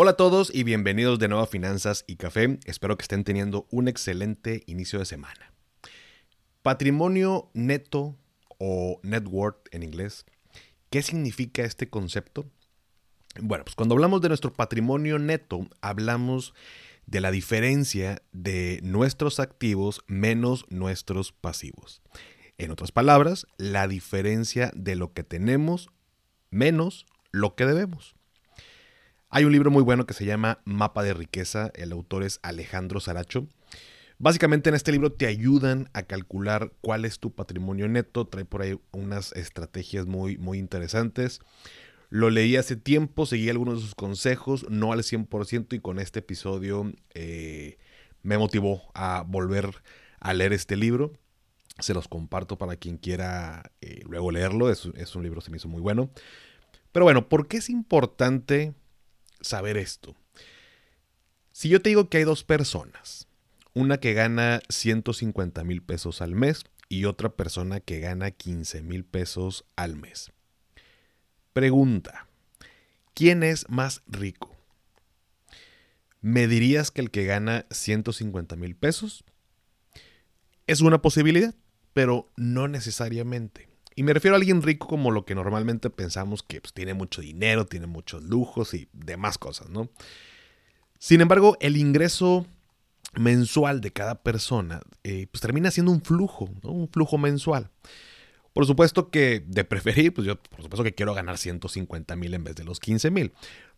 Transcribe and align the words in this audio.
Hola 0.00 0.12
a 0.12 0.16
todos 0.16 0.54
y 0.54 0.62
bienvenidos 0.62 1.18
de 1.18 1.26
nuevo 1.26 1.42
a 1.42 1.48
Finanzas 1.48 2.04
y 2.06 2.14
Café. 2.14 2.60
Espero 2.66 2.96
que 2.96 3.02
estén 3.02 3.24
teniendo 3.24 3.66
un 3.72 3.88
excelente 3.88 4.62
inicio 4.66 5.00
de 5.00 5.04
semana. 5.04 5.52
Patrimonio 6.62 7.50
neto 7.52 8.16
o 8.58 9.00
net 9.02 9.26
worth 9.26 9.66
en 9.72 9.82
inglés. 9.82 10.24
¿Qué 10.88 11.02
significa 11.02 11.64
este 11.64 11.90
concepto? 11.90 12.48
Bueno, 13.40 13.64
pues 13.64 13.74
cuando 13.74 13.96
hablamos 13.96 14.20
de 14.20 14.28
nuestro 14.28 14.52
patrimonio 14.52 15.18
neto, 15.18 15.66
hablamos 15.80 16.54
de 17.06 17.20
la 17.20 17.32
diferencia 17.32 18.22
de 18.30 18.78
nuestros 18.84 19.40
activos 19.40 20.04
menos 20.06 20.64
nuestros 20.68 21.32
pasivos. 21.32 22.02
En 22.56 22.70
otras 22.70 22.92
palabras, 22.92 23.48
la 23.56 23.88
diferencia 23.88 24.70
de 24.76 24.94
lo 24.94 25.12
que 25.12 25.24
tenemos 25.24 25.88
menos 26.50 27.04
lo 27.32 27.56
que 27.56 27.66
debemos. 27.66 28.14
Hay 29.30 29.44
un 29.44 29.52
libro 29.52 29.70
muy 29.70 29.82
bueno 29.82 30.06
que 30.06 30.14
se 30.14 30.24
llama 30.24 30.60
Mapa 30.64 31.02
de 31.02 31.12
Riqueza, 31.12 31.70
el 31.74 31.92
autor 31.92 32.22
es 32.22 32.40
Alejandro 32.42 32.98
Saracho. 32.98 33.46
Básicamente 34.18 34.70
en 34.70 34.74
este 34.74 34.90
libro 34.90 35.12
te 35.12 35.26
ayudan 35.26 35.90
a 35.92 36.04
calcular 36.04 36.72
cuál 36.80 37.04
es 37.04 37.18
tu 37.18 37.34
patrimonio 37.34 37.88
neto, 37.88 38.26
trae 38.26 38.46
por 38.46 38.62
ahí 38.62 38.80
unas 38.90 39.32
estrategias 39.32 40.06
muy, 40.06 40.38
muy 40.38 40.58
interesantes. 40.58 41.40
Lo 42.08 42.30
leí 42.30 42.56
hace 42.56 42.74
tiempo, 42.74 43.26
seguí 43.26 43.50
algunos 43.50 43.74
de 43.74 43.80
sus 43.82 43.94
consejos, 43.94 44.64
no 44.70 44.94
al 44.94 45.00
100% 45.00 45.74
y 45.74 45.80
con 45.80 45.98
este 45.98 46.20
episodio 46.20 46.90
eh, 47.12 47.76
me 48.22 48.38
motivó 48.38 48.90
a 48.94 49.24
volver 49.28 49.82
a 50.20 50.32
leer 50.32 50.54
este 50.54 50.74
libro. 50.74 51.12
Se 51.80 51.92
los 51.92 52.08
comparto 52.08 52.56
para 52.56 52.76
quien 52.76 52.96
quiera 52.96 53.72
eh, 53.82 54.00
luego 54.08 54.30
leerlo, 54.30 54.70
es, 54.70 54.88
es 54.94 55.14
un 55.14 55.22
libro 55.22 55.40
que 55.40 55.44
se 55.44 55.50
me 55.50 55.58
hizo 55.58 55.68
muy 55.68 55.82
bueno. 55.82 56.08
Pero 56.92 57.04
bueno, 57.04 57.28
¿por 57.28 57.46
qué 57.46 57.58
es 57.58 57.68
importante 57.68 58.72
saber 59.40 59.76
esto. 59.76 60.16
Si 61.52 61.68
yo 61.68 61.82
te 61.82 61.90
digo 61.90 62.08
que 62.08 62.18
hay 62.18 62.24
dos 62.24 62.44
personas, 62.44 63.26
una 63.74 63.98
que 63.98 64.12
gana 64.14 64.60
150 64.68 65.64
mil 65.64 65.82
pesos 65.82 66.20
al 66.22 66.34
mes 66.34 66.64
y 66.88 67.04
otra 67.04 67.30
persona 67.30 67.80
que 67.80 68.00
gana 68.00 68.30
15 68.30 68.82
mil 68.82 69.04
pesos 69.04 69.64
al 69.76 69.96
mes. 69.96 70.32
Pregunta, 71.52 72.28
¿quién 73.14 73.42
es 73.42 73.68
más 73.68 74.02
rico? 74.06 74.56
¿Me 76.20 76.48
dirías 76.48 76.90
que 76.90 77.00
el 77.00 77.10
que 77.10 77.24
gana 77.24 77.66
150 77.70 78.56
mil 78.56 78.74
pesos? 78.74 79.24
Es 80.66 80.80
una 80.80 81.00
posibilidad, 81.00 81.54
pero 81.92 82.30
no 82.36 82.68
necesariamente. 82.68 83.67
Y 83.98 84.04
me 84.04 84.14
refiero 84.14 84.36
a 84.36 84.38
alguien 84.38 84.62
rico 84.62 84.86
como 84.86 85.10
lo 85.10 85.24
que 85.24 85.34
normalmente 85.34 85.90
pensamos 85.90 86.44
que 86.44 86.60
pues, 86.60 86.72
tiene 86.72 86.94
mucho 86.94 87.20
dinero, 87.20 87.66
tiene 87.66 87.88
muchos 87.88 88.22
lujos 88.22 88.72
y 88.72 88.88
demás 88.92 89.38
cosas, 89.38 89.70
¿no? 89.70 89.90
Sin 91.00 91.20
embargo, 91.20 91.56
el 91.58 91.76
ingreso 91.76 92.46
mensual 93.14 93.80
de 93.80 93.92
cada 93.92 94.22
persona 94.22 94.82
eh, 95.02 95.26
pues 95.32 95.40
termina 95.40 95.72
siendo 95.72 95.90
un 95.90 96.00
flujo, 96.00 96.48
un 96.62 96.88
flujo 96.88 97.18
mensual. 97.18 97.72
Por 98.52 98.66
supuesto 98.66 99.10
que 99.10 99.42
de 99.44 99.64
preferir, 99.64 100.14
pues 100.14 100.28
yo 100.28 100.40
por 100.40 100.62
supuesto 100.62 100.84
que 100.84 100.94
quiero 100.94 101.12
ganar 101.12 101.36
150 101.36 102.14
mil 102.14 102.34
en 102.34 102.44
vez 102.44 102.54
de 102.54 102.62
los 102.62 102.78
15 102.78 103.10
mil. 103.10 103.32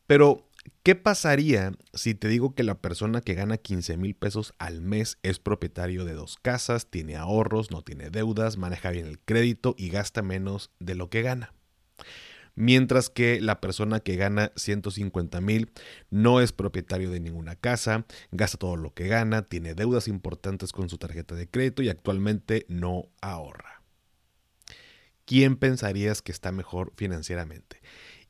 Pero 0.06 0.49
¿Qué 0.82 0.94
pasaría 0.94 1.72
si 1.92 2.14
te 2.14 2.28
digo 2.28 2.54
que 2.54 2.62
la 2.62 2.80
persona 2.80 3.20
que 3.20 3.34
gana 3.34 3.58
15 3.58 3.96
mil 3.98 4.14
pesos 4.14 4.54
al 4.58 4.80
mes 4.80 5.18
es 5.22 5.38
propietario 5.38 6.04
de 6.04 6.14
dos 6.14 6.38
casas, 6.40 6.90
tiene 6.90 7.16
ahorros, 7.16 7.70
no 7.70 7.82
tiene 7.82 8.08
deudas, 8.10 8.56
maneja 8.56 8.90
bien 8.90 9.06
el 9.06 9.18
crédito 9.18 9.74
y 9.76 9.90
gasta 9.90 10.22
menos 10.22 10.70
de 10.78 10.94
lo 10.94 11.10
que 11.10 11.22
gana? 11.22 11.52
Mientras 12.54 13.10
que 13.10 13.40
la 13.40 13.60
persona 13.60 14.00
que 14.00 14.16
gana 14.16 14.52
150 14.56 15.40
mil 15.40 15.70
no 16.10 16.40
es 16.40 16.52
propietario 16.52 17.10
de 17.10 17.20
ninguna 17.20 17.56
casa, 17.56 18.06
gasta 18.32 18.58
todo 18.58 18.76
lo 18.76 18.92
que 18.92 19.06
gana, 19.06 19.42
tiene 19.42 19.74
deudas 19.74 20.08
importantes 20.08 20.72
con 20.72 20.88
su 20.88 20.98
tarjeta 20.98 21.34
de 21.34 21.48
crédito 21.48 21.82
y 21.82 21.88
actualmente 21.88 22.66
no 22.68 23.08
ahorra. 23.20 23.82
¿Quién 25.24 25.56
pensarías 25.56 26.22
que 26.22 26.32
está 26.32 26.52
mejor 26.52 26.92
financieramente? 26.96 27.80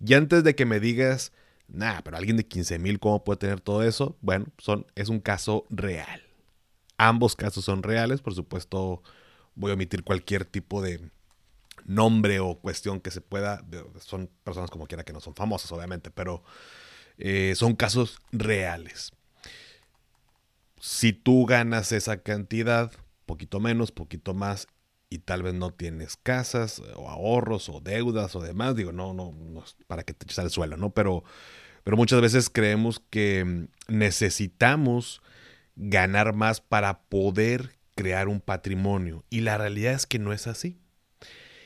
Y 0.04 0.14
antes 0.14 0.44
de 0.44 0.54
que 0.54 0.66
me 0.66 0.80
digas 0.80 1.32
Nah, 1.72 2.00
pero 2.02 2.16
alguien 2.16 2.36
de 2.36 2.46
15 2.46 2.78
mil, 2.78 2.98
¿cómo 2.98 3.22
puede 3.22 3.38
tener 3.38 3.60
todo 3.60 3.82
eso? 3.82 4.16
Bueno, 4.20 4.46
son, 4.58 4.86
es 4.96 5.08
un 5.08 5.20
caso 5.20 5.66
real. 5.70 6.22
Ambos 6.98 7.36
casos 7.36 7.64
son 7.64 7.82
reales, 7.82 8.20
por 8.20 8.34
supuesto, 8.34 9.02
voy 9.54 9.70
a 9.70 9.74
omitir 9.74 10.04
cualquier 10.04 10.44
tipo 10.44 10.82
de 10.82 11.00
nombre 11.84 12.40
o 12.40 12.56
cuestión 12.58 13.00
que 13.00 13.10
se 13.10 13.20
pueda. 13.20 13.64
Son 14.00 14.28
personas 14.44 14.70
como 14.70 14.86
quiera 14.86 15.04
que 15.04 15.12
no 15.12 15.20
son 15.20 15.34
famosas, 15.34 15.70
obviamente, 15.72 16.10
pero 16.10 16.42
eh, 17.18 17.54
son 17.56 17.74
casos 17.76 18.18
reales. 18.32 19.12
Si 20.80 21.12
tú 21.12 21.46
ganas 21.46 21.92
esa 21.92 22.22
cantidad, 22.22 22.90
poquito 23.26 23.60
menos, 23.60 23.92
poquito 23.92 24.34
más, 24.34 24.66
y 25.10 25.18
tal 25.18 25.42
vez 25.42 25.54
no 25.54 25.72
tienes 25.72 26.16
casas 26.16 26.80
o 26.96 27.10
ahorros 27.10 27.68
o 27.68 27.80
deudas 27.80 28.34
o 28.36 28.40
demás, 28.40 28.76
digo, 28.76 28.92
no, 28.92 29.12
no, 29.12 29.32
no 29.32 29.64
para 29.86 30.04
que 30.04 30.14
te 30.14 30.24
eches 30.24 30.38
al 30.38 30.50
suelo, 30.50 30.76
¿no? 30.76 30.90
Pero 30.90 31.24
pero 31.84 31.96
muchas 31.96 32.20
veces 32.20 32.50
creemos 32.50 33.02
que 33.10 33.44
mm, 33.44 33.66
necesitamos 33.88 35.22
ganar 35.76 36.34
más 36.34 36.60
para 36.60 37.02
poder 37.02 37.70
crear 37.94 38.28
un 38.28 38.40
patrimonio. 38.40 39.24
Y 39.30 39.40
la 39.40 39.58
realidad 39.58 39.94
es 39.94 40.06
que 40.06 40.18
no 40.18 40.32
es 40.32 40.46
así. 40.46 40.78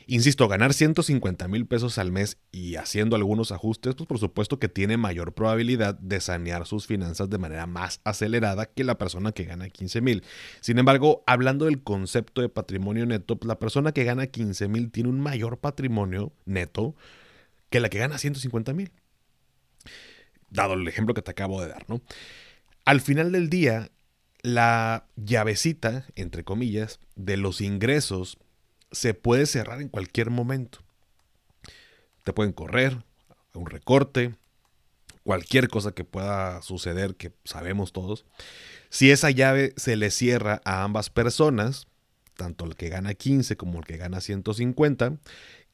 Insisto, 0.07 0.49
ganar 0.49 0.75
150 0.75 1.49
mil 1.49 1.67
pesos 1.67 1.99
al 1.99 2.13
mes 2.13 2.39
y 2.53 2.77
haciendo 2.77 3.17
algunos 3.17 3.53
ajustes, 3.53 3.95
pues 3.95 4.07
por 4.07 4.19
supuesto 4.19 4.59
que 4.59 4.69
tiene 4.69 4.97
mayor 4.97 5.33
probabilidad 5.33 5.99
de 5.99 6.21
sanear 6.21 6.67
sus 6.67 6.87
finanzas 6.87 7.31
de 7.31 7.39
manera 7.39 7.67
más 7.67 8.01
acelerada 8.05 8.67
que 8.67 8.85
la 8.85 8.99
persona 8.99 9.33
que 9.33 9.45
gana 9.45 9.69
15 9.69 10.01
mil. 10.01 10.23
Sin 10.61 10.79
embargo, 10.79 11.25
hablando 11.27 11.65
del 11.65 11.83
concepto 11.83 12.41
de 12.41 12.49
patrimonio 12.49 13.07
neto, 13.07 13.37
pues 13.37 13.49
la 13.49 13.59
persona 13.59 13.93
que 13.93 14.05
gana 14.05 14.27
15 14.27 14.69
mil 14.69 14.91
tiene 14.91 15.09
un 15.09 15.21
mayor 15.21 15.59
patrimonio 15.59 16.33
neto 16.45 16.95
que 17.71 17.81
la 17.81 17.89
que 17.89 17.99
gana 17.99 18.19
150 18.19 18.73
mil 18.75 18.93
dado 20.55 20.75
el 20.75 20.89
ejemplo 20.89 21.15
que 21.15 21.23
te 21.23 21.33
acabo 21.33 21.61
de 21.61 21.69
dar, 21.69 21.85
¿no? 21.89 22.01
Al 22.85 23.01
final 23.01 23.33
del 23.33 23.51
día, 23.51 23.91
la 24.43 25.07
llavecita, 25.17 26.07
entre 26.15 26.45
comillas, 26.45 27.01
de 27.17 27.37
los 27.37 27.61
ingresos 27.61 28.39
se 28.95 29.15
puede 29.15 29.47
cerrar 29.47 29.81
en 29.81 29.89
cualquier 29.89 30.31
momento. 30.31 30.79
Te 32.25 32.33
pueden 32.33 32.53
correr, 32.53 33.05
un 33.53 33.67
recorte, 33.67 34.35
cualquier 35.23 35.69
cosa 35.69 35.93
que 35.93 36.05
pueda 36.05 36.63
suceder 36.63 37.17
que 37.17 37.33
sabemos 37.45 37.93
todos. 37.93 38.25
Si 38.89 39.11
esa 39.11 39.31
llave 39.31 39.75
se 39.77 39.97
le 39.97 40.11
cierra 40.11 40.63
a 40.65 40.85
ambas 40.85 41.11
personas, 41.11 41.87
tanto 42.37 42.65
el 42.65 42.77
que 42.77 42.89
gana 42.89 43.15
15 43.15 43.57
como 43.57 43.79
el 43.79 43.85
que 43.85 43.97
gana 43.97 44.21
150, 44.21 45.19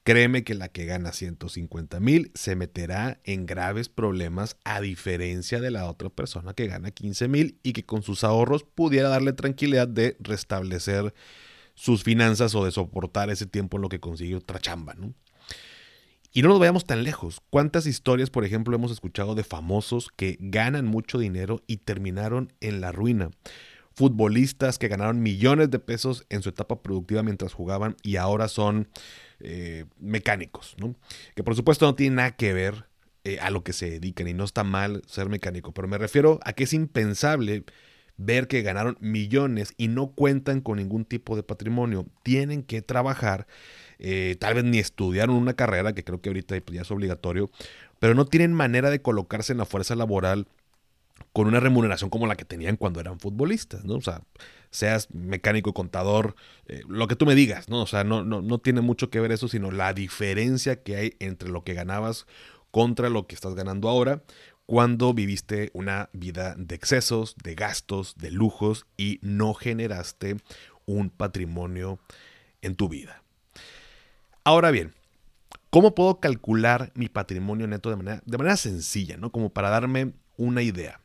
Créeme 0.03 0.45
que 0.45 0.55
la 0.55 0.69
que 0.69 0.87
gana 0.87 1.13
150 1.13 2.01
mil 2.01 2.31
se 2.35 2.57
meterá 2.57 3.21
en 3.25 3.45
graves 3.45 3.91
problemas 3.91 4.57
a 4.65 4.81
diferencia 4.81 5.61
de 5.61 5.71
la 5.71 5.89
otra 5.91 6.09
persona 6.09 6.55
que 6.55 6.69
gana 6.69 6.91
15 6.91 7.29
mil 7.29 7.59
y 7.63 7.75
que 7.75 7.85
con 7.85 8.03
sus 8.03 8.25
ahorros 8.25 8.65
pudiera 8.65 9.11
darle 9.11 9.35
tranquilidad 9.35 9.89
de 9.89 10.17
restablecer 10.19 11.13
sus 11.81 12.05
finanzas 12.05 12.55
o 12.55 12.67
de 12.67 12.73
soportar 12.73 13.31
ese 13.31 13.47
tiempo 13.47 13.79
en 13.79 13.81
lo 13.81 13.89
que 13.89 14.01
consigue 14.01 14.37
otra 14.37 14.59
chamba, 14.59 14.93
¿no? 14.93 15.15
Y 16.31 16.43
no 16.43 16.51
nos 16.51 16.59
vayamos 16.59 16.85
tan 16.85 17.05
lejos. 17.05 17.41
¿Cuántas 17.49 17.87
historias, 17.87 18.29
por 18.29 18.45
ejemplo, 18.45 18.77
hemos 18.77 18.93
escuchado 18.93 19.35
de 19.35 19.45
famosos 19.45 20.11
que 20.15 20.37
ganan 20.41 20.85
mucho 20.85 21.19
dinero 21.19 21.63
y 21.67 21.79
terminaron 21.79 22.53
en 22.61 22.83
la 22.83 22.93
ruina? 22.93 23.31
Futbolistas 23.95 24.79
que 24.79 24.89
ganaron 24.89 25.23
millones 25.23 25.71
de 25.71 25.79
pesos 25.79 26.27
en 26.29 26.43
su 26.43 26.51
etapa 26.51 26.83
productiva 26.83 27.23
mientras 27.23 27.55
jugaban 27.55 27.97
y 28.03 28.17
ahora 28.17 28.49
son 28.49 28.91
eh, 29.41 29.87
mecánicos, 29.99 30.77
¿no? 30.79 30.95
Que 31.35 31.43
por 31.43 31.57
supuesto 31.57 31.87
no 31.87 31.95
tiene 31.95 32.17
nada 32.17 32.37
que 32.37 32.53
ver 32.53 32.85
eh, 33.25 33.39
a 33.41 33.49
lo 33.49 33.65
que 33.65 33.73
se 33.73 33.89
dedican 33.89 34.29
y 34.29 34.35
no 34.35 34.45
está 34.45 34.65
mal 34.65 35.03
ser 35.07 35.31
mecánico, 35.31 35.73
pero 35.73 35.89
me 35.89 35.97
refiero 35.97 36.41
a 36.45 36.53
que 36.53 36.65
es 36.65 36.75
impensable 36.75 37.65
ver 38.21 38.49
que 38.49 38.63
ganaron 38.63 38.99
millones 39.01 39.73
y 39.79 39.89
no 39.89 40.13
cuentan 40.13 40.61
con 40.61 40.77
ningún 40.77 41.05
tipo 41.05 41.37
de 41.37 41.43
patrimonio. 41.43 42.07
Tienen 42.23 42.63
que 42.63 42.83
trabajar, 42.83 43.47
eh, 43.99 44.37
tal 44.39 44.55
vez 44.55 44.65
ni 44.65 44.79
estudiaron 44.79 45.37
una 45.37 45.55
carrera, 45.55 45.95
que 45.95 46.05
creo 46.05 46.21
que 46.21 46.29
ahorita 46.29 46.57
ya 46.71 46.83
es 46.83 46.91
obligatorio, 46.91 47.51
pero 47.99 48.15
no 48.15 48.27
tienen 48.27 48.53
manera 48.53 48.91
de 48.91 49.01
colocarse 49.01 49.53
en 49.53 49.59
la 49.59 49.65
fuerza 49.65 49.95
laboral 49.95 50.47
con 51.33 51.47
una 51.47 51.61
remuneración 51.61 52.11
como 52.11 52.27
la 52.27 52.37
que 52.37 52.45
tenían 52.45 52.77
cuando 52.77 53.01
eran 53.01 53.21
futbolistas, 53.21 53.85
¿no? 53.85 53.95
O 53.95 54.01
sea, 54.01 54.23
seas 54.71 55.09
mecánico, 55.13 55.73
contador, 55.73 56.35
eh, 56.67 56.83
lo 56.89 57.09
que 57.09 57.17
tú 57.17 57.25
me 57.25 57.35
digas, 57.35 57.69
¿no? 57.69 57.83
O 57.83 57.87
sea, 57.87 58.05
no, 58.05 58.23
no, 58.23 58.43
no 58.43 58.59
tiene 58.59 58.83
mucho 58.83 59.11
que 59.11 59.21
ver 59.21 59.33
eso, 59.33 59.49
sino 59.49 59.71
la 59.71 59.95
diferencia 59.95 60.83
que 60.83 60.97
hay 60.97 61.17
entre 61.21 61.49
lo 61.49 61.65
que 61.65 61.75
ganabas 61.75 62.27
contra 62.71 63.09
lo 63.09 63.27
que 63.27 63.35
estás 63.35 63.55
ganando 63.55 63.89
ahora 63.89 64.23
cuando 64.71 65.13
viviste 65.13 65.73
una 65.73 66.11
vida 66.13 66.55
de 66.57 66.77
excesos, 66.77 67.35
de 67.43 67.57
gastos, 67.57 68.15
de 68.17 68.31
lujos 68.31 68.87
y 68.97 69.19
no 69.21 69.53
generaste 69.53 70.37
un 70.87 71.11
patrimonio 71.11 71.99
en 72.63 72.77
tu 72.77 72.89
vida. 72.89 73.25
Ahora 74.45 74.71
bien, 74.71 74.95
¿cómo 75.71 75.97
puedo 75.97 76.21
calcular 76.21 76.93
mi 76.95 77.09
patrimonio 77.09 77.67
neto 77.67 77.91
de 77.91 77.97
manera, 77.97 78.23
de 78.25 78.39
manera 78.39 78.57
sencilla, 78.57 79.17
¿no? 79.17 79.33
Como 79.33 79.51
para 79.51 79.71
darme 79.71 80.13
una 80.37 80.63
idea. 80.63 81.01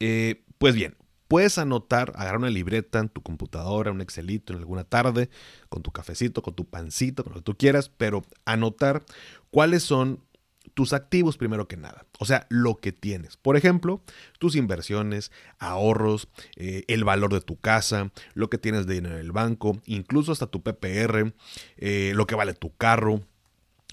Eh, 0.00 0.42
pues 0.56 0.74
bien, 0.74 0.96
puedes 1.28 1.58
anotar, 1.58 2.14
agarrar 2.16 2.38
una 2.38 2.48
libreta 2.48 2.98
en 2.98 3.10
tu 3.10 3.22
computadora, 3.22 3.92
un 3.92 4.00
Excelito 4.00 4.54
en 4.54 4.60
alguna 4.60 4.84
tarde, 4.84 5.28
con 5.68 5.82
tu 5.82 5.90
cafecito, 5.90 6.40
con 6.40 6.54
tu 6.54 6.64
pancito, 6.64 7.24
con 7.24 7.34
lo 7.34 7.40
que 7.40 7.44
tú 7.44 7.58
quieras, 7.58 7.90
pero 7.90 8.22
anotar 8.46 9.04
cuáles 9.50 9.82
son 9.82 10.24
tus 10.72 10.92
activos 10.92 11.36
primero 11.36 11.68
que 11.68 11.76
nada, 11.76 12.06
o 12.18 12.24
sea, 12.24 12.46
lo 12.48 12.76
que 12.76 12.92
tienes. 12.92 13.36
Por 13.36 13.56
ejemplo, 13.56 14.02
tus 14.38 14.56
inversiones, 14.56 15.30
ahorros, 15.58 16.28
eh, 16.56 16.84
el 16.88 17.04
valor 17.04 17.32
de 17.32 17.40
tu 17.40 17.56
casa, 17.56 18.10
lo 18.34 18.48
que 18.48 18.58
tienes 18.58 18.86
de 18.86 18.94
dinero 18.94 19.16
en 19.16 19.20
el 19.20 19.32
banco, 19.32 19.80
incluso 19.86 20.32
hasta 20.32 20.46
tu 20.46 20.62
PPR, 20.62 21.34
eh, 21.76 22.12
lo 22.14 22.26
que 22.26 22.34
vale 22.34 22.54
tu 22.54 22.74
carro, 22.76 23.20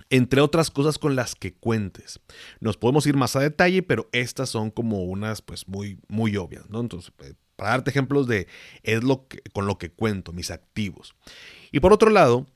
entre 0.09 0.41
otras 0.41 0.71
cosas 0.71 0.97
con 0.97 1.15
las 1.15 1.35
que 1.35 1.53
cuentes. 1.53 2.19
Nos 2.59 2.77
podemos 2.77 3.06
ir 3.06 3.15
más 3.15 3.35
a 3.35 3.39
detalle, 3.39 3.83
pero 3.83 4.09
estas 4.12 4.50
son 4.50 4.71
como 4.71 5.03
unas 5.03 5.41
pues 5.41 5.67
muy, 5.67 6.00
muy 6.07 6.35
obvias, 6.38 6.69
¿no? 6.69 6.79
Entonces, 6.79 7.12
eh, 7.19 7.33
para 7.56 7.71
darte 7.71 7.91
ejemplos 7.91 8.27
de 8.27 8.47
es 8.83 9.03
lo 9.03 9.27
que, 9.27 9.41
con 9.53 9.67
lo 9.67 9.77
que 9.77 9.91
cuento, 9.91 10.33
mis 10.33 10.51
activos. 10.51 11.13
Y 11.71 11.79
por 11.79 11.94
otro 11.94 12.09
lado, 12.09 12.47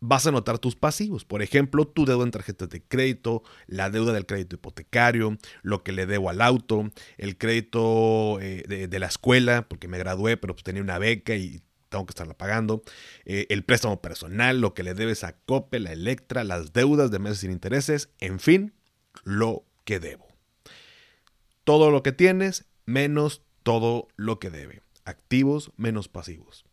vas 0.00 0.26
a 0.26 0.32
notar 0.32 0.58
tus 0.58 0.76
pasivos. 0.76 1.24
Por 1.24 1.42
ejemplo, 1.42 1.86
tu 1.86 2.04
deuda 2.04 2.24
en 2.24 2.30
tarjetas 2.30 2.68
de 2.68 2.82
crédito, 2.82 3.42
la 3.66 3.90
deuda 3.90 4.12
del 4.12 4.26
crédito 4.26 4.56
hipotecario, 4.56 5.36
lo 5.62 5.82
que 5.82 5.92
le 5.92 6.06
debo 6.06 6.30
al 6.30 6.40
auto, 6.40 6.90
el 7.16 7.36
crédito 7.36 8.40
eh, 8.40 8.86
de, 8.88 8.98
la 8.98 9.06
escuela, 9.06 9.66
porque 9.68 9.88
me 9.88 9.98
gradué, 9.98 10.36
pero 10.36 10.54
pues 10.54 10.64
tenía 10.64 10.82
una 10.82 10.98
beca 10.98 11.34
y 11.34 11.62
tengo 11.88 12.04
que 12.06 12.10
estarla 12.10 12.34
pagando, 12.34 12.82
eh, 13.24 13.46
el 13.48 13.64
préstamo 13.64 14.00
personal, 14.02 14.60
lo 14.60 14.74
que 14.74 14.82
le 14.82 14.94
debes 14.94 15.24
a 15.24 15.32
Cope, 15.32 15.80
la 15.80 15.92
Electra, 15.92 16.44
las 16.44 16.72
deudas 16.72 17.10
de 17.10 17.18
meses 17.18 17.38
sin 17.38 17.50
intereses, 17.50 18.10
en 18.20 18.40
fin, 18.40 18.74
lo 19.24 19.64
que 19.84 19.98
debo. 19.98 20.28
Todo 21.64 21.90
lo 21.90 22.02
que 22.02 22.12
tienes 22.12 22.66
menos 22.84 23.42
todo 23.62 24.08
lo 24.16 24.38
que 24.38 24.50
debe. 24.50 24.82
Activos 25.04 25.72
menos 25.76 26.08
pasivos. 26.08 26.67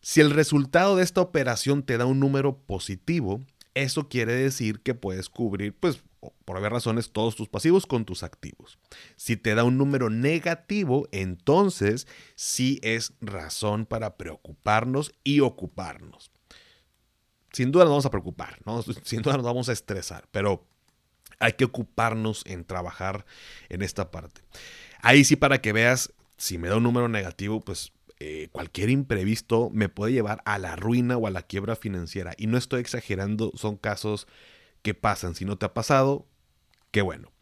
Si 0.00 0.20
el 0.20 0.30
resultado 0.30 0.96
de 0.96 1.04
esta 1.04 1.20
operación 1.20 1.82
te 1.82 1.98
da 1.98 2.06
un 2.06 2.20
número 2.20 2.56
positivo, 2.56 3.40
eso 3.74 4.08
quiere 4.08 4.34
decir 4.34 4.80
que 4.80 4.94
puedes 4.94 5.28
cubrir, 5.28 5.74
pues, 5.74 6.02
por 6.44 6.56
haber 6.56 6.72
razones, 6.72 7.12
todos 7.12 7.36
tus 7.36 7.48
pasivos 7.48 7.86
con 7.86 8.04
tus 8.04 8.22
activos. 8.22 8.78
Si 9.16 9.36
te 9.36 9.54
da 9.54 9.64
un 9.64 9.78
número 9.78 10.10
negativo, 10.10 11.08
entonces 11.12 12.06
sí 12.34 12.78
es 12.82 13.12
razón 13.20 13.86
para 13.86 14.16
preocuparnos 14.16 15.12
y 15.24 15.40
ocuparnos. 15.40 16.30
Sin 17.52 17.72
duda 17.72 17.84
nos 17.84 17.92
vamos 17.92 18.06
a 18.06 18.10
preocupar, 18.10 18.58
¿no? 18.64 18.82
Sin 19.04 19.22
duda 19.22 19.36
nos 19.36 19.46
vamos 19.46 19.68
a 19.68 19.72
estresar, 19.72 20.28
pero 20.30 20.66
hay 21.38 21.54
que 21.54 21.64
ocuparnos 21.64 22.42
en 22.46 22.64
trabajar 22.64 23.24
en 23.68 23.82
esta 23.82 24.10
parte. 24.10 24.42
Ahí 25.00 25.24
sí 25.24 25.36
para 25.36 25.60
que 25.60 25.72
veas, 25.72 26.12
si 26.36 26.58
me 26.58 26.68
da 26.68 26.76
un 26.76 26.82
número 26.82 27.08
negativo, 27.08 27.60
pues 27.60 27.92
eh, 28.20 28.48
cualquier 28.52 28.90
imprevisto 28.90 29.70
me 29.72 29.88
puede 29.88 30.12
llevar 30.12 30.42
a 30.44 30.58
la 30.58 30.76
ruina 30.76 31.16
o 31.16 31.26
a 31.26 31.30
la 31.30 31.42
quiebra 31.42 31.74
financiera. 31.74 32.34
Y 32.36 32.46
no 32.46 32.58
estoy 32.58 32.80
exagerando, 32.80 33.50
son 33.54 33.76
casos 33.76 34.26
que 34.82 34.92
pasan. 34.92 35.34
Si 35.34 35.46
no 35.46 35.56
te 35.56 35.64
ha 35.64 35.72
pasado, 35.72 36.26
qué 36.90 37.00
bueno. 37.00 37.32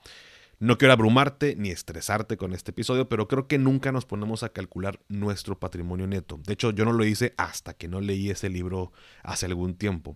No 0.61 0.79
quiero 0.79 0.93
abrumarte 0.93 1.57
ni 1.57 1.71
estresarte 1.71 2.37
con 2.37 2.53
este 2.53 2.71
episodio, 2.71 3.09
pero 3.09 3.27
creo 3.27 3.49
que 3.49 3.59
nunca 3.59 3.91
nos 3.91 4.07
ponemos 4.07 4.45
a 4.45 4.49
calcular 4.49 5.01
nuestro 5.09 5.59
patrimonio 5.59 6.07
neto. 6.07 6.41
De 6.45 6.53
hecho, 6.53 6.71
yo 6.71 6.85
no 6.85 6.93
lo 6.93 7.05
hice 7.05 7.35
hasta 7.37 7.75
que 7.75 7.89
no 7.89 8.01
leí 8.01 8.31
ese 8.31 8.49
libro 8.49 8.93
hace 9.23 9.47
algún 9.47 9.75
tiempo. 9.75 10.15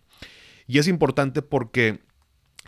Y 0.69 0.79
es 0.79 0.87
importante 0.87 1.43
porque 1.43 2.03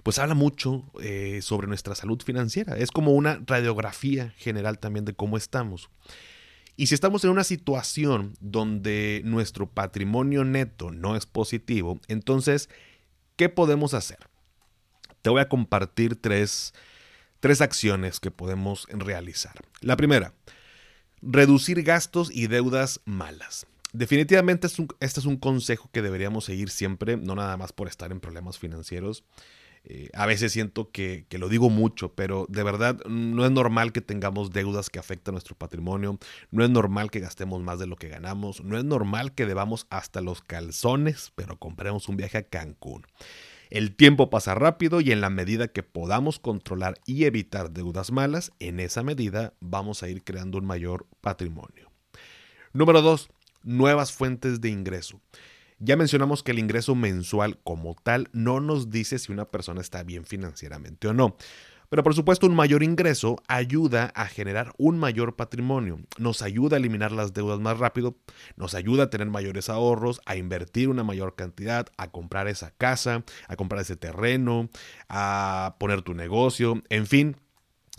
pues 0.02 0.18
habla 0.18 0.34
mucho 0.34 0.84
eh, 1.00 1.40
sobre 1.42 1.68
nuestra 1.68 1.94
salud 1.94 2.20
financiera. 2.22 2.76
Es 2.76 2.90
como 2.90 3.12
una 3.12 3.40
radiografía 3.46 4.30
general 4.36 4.78
también 4.78 5.04
de 5.04 5.14
cómo 5.14 5.36
estamos. 5.36 5.90
Y 6.76 6.88
si 6.88 6.94
estamos 6.94 7.22
en 7.24 7.30
una 7.30 7.44
situación 7.44 8.34
donde 8.40 9.22
nuestro 9.24 9.68
patrimonio 9.70 10.44
neto 10.44 10.90
no 10.90 11.16
es 11.16 11.24
positivo, 11.24 12.00
entonces, 12.08 12.68
¿qué 13.36 13.48
podemos 13.48 13.94
hacer? 13.94 14.18
Te 15.22 15.30
voy 15.30 15.40
a 15.40 15.48
compartir 15.48 16.16
tres, 16.16 16.72
acciones 17.60 18.18
que 18.18 18.30
podemos 18.30 18.86
realizar. 18.90 19.54
La 19.80 19.96
primera, 19.96 20.34
reducir 21.22 21.82
gastos 21.82 22.30
y 22.34 22.48
deudas 22.48 23.00
malas. 23.04 23.66
Definitivamente 23.92 24.66
este 24.66 25.20
es 25.20 25.26
un 25.26 25.36
consejo 25.36 25.88
que 25.92 26.02
deberíamos 26.02 26.46
seguir 26.46 26.70
siempre, 26.70 27.16
no 27.16 27.36
nada 27.36 27.56
más 27.56 27.72
por 27.72 27.86
estar 27.86 28.10
en 28.10 28.18
problemas 28.18 28.58
financieros, 28.58 29.22
eh, 29.86 30.08
a 30.14 30.24
veces 30.24 30.52
siento 30.52 30.90
que, 30.90 31.26
lo 31.30 31.48
digo 31.48 31.68
mucho, 31.68 32.14
pero 32.14 32.46
de 32.48 32.62
verdad 32.62 32.98
no 33.06 33.44
es 33.44 33.50
normal 33.50 33.92
que 33.92 34.00
tengamos 34.00 34.50
deudas 34.50 34.88
que 34.88 34.98
afectan 34.98 35.34
nuestro 35.34 35.56
patrimonio, 35.56 36.18
no 36.50 36.64
es 36.64 36.70
normal 36.70 37.10
que 37.10 37.20
gastemos 37.20 37.62
más 37.62 37.78
de 37.78 37.86
lo 37.86 37.96
que 37.96 38.08
ganamos, 38.08 38.64
no 38.64 38.78
es 38.78 38.84
normal 38.84 39.34
que 39.34 39.44
debamos 39.44 39.86
hasta 39.90 40.22
los 40.22 40.40
calzones, 40.40 41.32
pero 41.34 41.58
compremos 41.58 42.08
un 42.08 42.16
viaje 42.16 42.38
a 42.38 42.42
Cancún. 42.44 43.04
El 43.68 43.94
tiempo 43.94 44.30
pasa 44.30 44.54
rápido 44.54 45.02
y 45.02 45.12
en 45.12 45.20
la 45.20 45.30
medida 45.30 45.68
que 45.68 45.82
podamos 45.82 46.38
controlar 46.38 46.94
y 47.04 47.24
evitar 47.24 47.70
deudas 47.70 48.10
malas, 48.10 48.52
en 48.60 48.80
esa 48.80 49.02
medida 49.02 49.52
vamos 49.60 50.02
a 50.02 50.08
ir 50.08 50.24
creando 50.24 50.58
un 50.58 50.64
mayor 50.64 51.06
patrimonio. 51.20 51.90
Número 52.72 53.02
2. 53.02 53.28
Nuevas 53.64 54.12
fuentes 54.12 54.60
de 54.60 54.70
ingreso. 54.70 55.20
Ya 55.78 55.96
mencionamos 55.96 56.42
que 56.42 56.52
el 56.52 56.58
ingreso 56.58 56.94
mensual 56.94 57.58
como 57.64 57.94
tal 57.94 58.28
no 58.32 58.60
nos 58.60 58.90
dice 58.90 59.18
si 59.18 59.32
una 59.32 59.50
persona 59.50 59.80
está 59.80 60.02
bien 60.02 60.24
financieramente 60.24 61.08
o 61.08 61.14
no. 61.14 61.36
Pero 61.94 62.02
por 62.02 62.14
supuesto 62.14 62.46
un 62.46 62.54
mayor 62.54 62.82
ingreso 62.82 63.36
ayuda 63.46 64.10
a 64.14 64.26
generar 64.26 64.72
un 64.78 64.98
mayor 64.98 65.36
patrimonio, 65.36 66.00
nos 66.18 66.42
ayuda 66.42 66.76
a 66.76 66.80
eliminar 66.80 67.12
las 67.12 67.34
deudas 67.34 67.60
más 67.60 67.78
rápido, 67.78 68.16
nos 68.56 68.74
ayuda 68.74 69.04
a 69.04 69.10
tener 69.10 69.28
mayores 69.28 69.68
ahorros, 69.68 70.20
a 70.26 70.36
invertir 70.36 70.88
una 70.88 71.04
mayor 71.04 71.36
cantidad, 71.36 71.86
a 71.96 72.10
comprar 72.10 72.48
esa 72.48 72.72
casa, 72.72 73.24
a 73.46 73.56
comprar 73.56 73.82
ese 73.82 73.96
terreno, 73.96 74.70
a 75.08 75.76
poner 75.78 76.02
tu 76.02 76.14
negocio, 76.14 76.82
en 76.88 77.06
fin, 77.06 77.36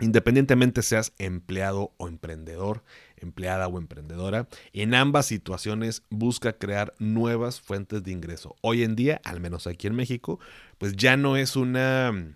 independientemente 0.01 0.81
seas 0.81 1.13
empleado 1.17 1.93
o 1.97 2.07
emprendedor, 2.07 2.83
empleada 3.17 3.67
o 3.67 3.77
emprendedora, 3.77 4.47
en 4.73 4.93
ambas 4.93 5.25
situaciones 5.25 6.03
busca 6.09 6.53
crear 6.53 6.93
nuevas 6.99 7.61
fuentes 7.61 8.03
de 8.03 8.11
ingreso. 8.11 8.55
Hoy 8.61 8.83
en 8.83 8.95
día, 8.95 9.21
al 9.23 9.39
menos 9.39 9.67
aquí 9.67 9.87
en 9.87 9.95
México, 9.95 10.39
pues 10.77 10.95
ya 10.95 11.17
no 11.17 11.37
es 11.37 11.55
una... 11.55 12.35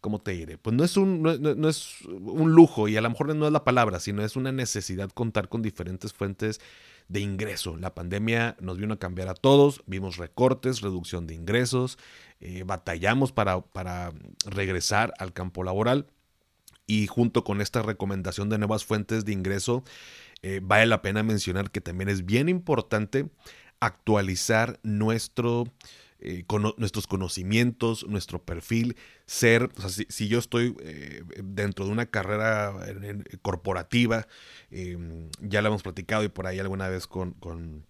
¿Cómo 0.00 0.20
te 0.20 0.30
diré? 0.30 0.58
Pues 0.58 0.76
no 0.76 0.84
es, 0.84 0.96
un, 0.96 1.22
no, 1.22 1.68
es 1.68 2.02
un 2.06 2.52
lujo 2.52 2.86
y 2.86 2.96
a 2.96 3.00
lo 3.00 3.10
mejor 3.10 3.34
no 3.34 3.46
es 3.46 3.52
la 3.52 3.64
palabra, 3.64 3.98
sino 3.98 4.24
es 4.24 4.36
una 4.36 4.52
necesidad 4.52 5.10
contar 5.10 5.48
con 5.48 5.60
diferentes 5.60 6.12
fuentes 6.12 6.60
de 7.08 7.18
ingreso. 7.18 7.76
La 7.76 7.94
pandemia 7.96 8.56
nos 8.60 8.78
vino 8.78 8.94
a 8.94 8.98
cambiar 8.98 9.28
a 9.28 9.34
todos, 9.34 9.82
vimos 9.86 10.16
recortes, 10.16 10.82
reducción 10.82 11.26
de 11.26 11.34
ingresos, 11.34 11.98
eh, 12.38 12.62
batallamos 12.64 13.32
para, 13.32 13.60
para 13.60 14.12
regresar 14.46 15.14
al 15.18 15.32
campo 15.32 15.64
laboral 15.64 16.06
y 16.88 17.06
junto 17.06 17.44
con 17.44 17.60
esta 17.60 17.82
recomendación 17.82 18.48
de 18.48 18.58
nuevas 18.58 18.84
fuentes 18.84 19.24
de 19.24 19.32
ingreso, 19.32 19.84
eh, 20.42 20.60
vale 20.62 20.86
la 20.86 21.02
pena 21.02 21.22
mencionar 21.22 21.70
que 21.70 21.82
también 21.82 22.08
es 22.08 22.24
bien 22.24 22.48
importante 22.48 23.28
actualizar 23.78 24.80
nuestro, 24.82 25.70
eh, 26.18 26.46
nuestros 26.78 27.06
conocimientes, 27.06 28.06
nuestro 28.06 28.42
perfil, 28.42 28.96
ser, 29.26 29.70
o 29.76 29.88
sea, 29.88 30.06
si, 30.08 30.28
yo 30.28 30.38
estoy 30.38 30.74
eh, 30.80 31.22
dentro 31.44 31.84
de 31.84 31.92
una 31.92 32.06
carrera 32.06 32.74
corporativa, 33.42 34.26
em, 34.70 35.28
ya 35.40 35.60
lo 35.60 35.68
hemos 35.68 35.82
platicado 35.82 36.24
y 36.24 36.28
por 36.28 36.46
ahí 36.46 36.58
alguna 36.58 36.88
vez 36.88 37.06
con, 37.06 37.32
con, 37.32 37.86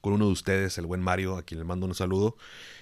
con, 0.00 0.14
uno 0.14 0.26
de 0.26 0.32
ustedes, 0.32 0.78
el 0.78 0.86
buen 0.86 1.02
Mario, 1.02 1.36
a 1.36 1.42
quien 1.42 1.58
le 1.60 1.66
mando 1.66 1.84
un 1.84 1.94
saludo, 1.94 2.36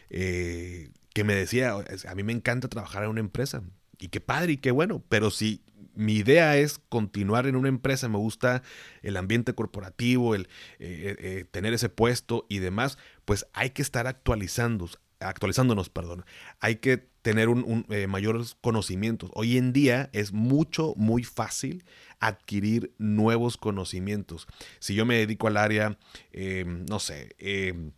que 0.09 1.25
me 1.25 1.35
decía, 1.35 1.75
a 1.75 2.15
mí 2.15 2.23
me 2.23 2.33
encanta 2.33 2.69
trabajar 2.69 3.03
en 3.03 3.11
una 3.11 3.21
empresa, 3.21 3.65
y 3.99 4.09
qué 4.09 4.21
padre 4.21 4.53
y 4.53 4.57
qué 4.59 4.71
bueno, 4.71 5.03
pero 5.09 5.31
si 5.31 5.63
mi 5.95 6.15
idea 6.15 6.57
es 6.57 6.79
continuar 6.89 7.47
en 7.47 7.57
una 7.57 7.69
empresa, 7.69 8.09
me 8.09 8.19
gusta 8.19 8.63
el 9.03 9.17
ambiente 9.17 9.55
corporativo, 9.55 10.35
el 10.35 10.43
eh, 10.43 10.47
eh, 10.79 11.17
eh, 11.19 11.45
tener 11.51 11.75
ese 11.75 11.89
puesto 11.89 12.47
y 12.49 12.59
demás, 12.59 12.99
pues 13.25 13.47
hay 13.53 13.71
que 13.71 13.83
estar 13.83 14.07
actualizando, 14.07 14.89
actualizándonos, 15.21 15.89
perdón. 15.89 16.25
Hay 16.61 16.77
que 16.77 17.09
tener 17.29 17.51
un, 17.51 17.85
eh, 17.91 18.07
mayores 18.07 18.57
conocimientos. 18.61 19.31
Hoy 19.35 19.59
en 19.59 19.75
día 19.75 20.09
es 20.15 20.33
mucho, 20.33 20.95
muy 20.97 21.25
fácil 21.25 21.85
adquirir 22.21 22.95
nuevos 22.97 23.59
conocimientos. 23.59 24.47
Si 24.79 24.95
yo 24.95 25.05
me 25.05 25.17
dedico 25.17 25.47
al 25.47 25.59
área, 25.59 25.99
eh, 26.33 26.65
no 26.67 26.99
sé, 26.99 27.35
eh, 27.39 27.91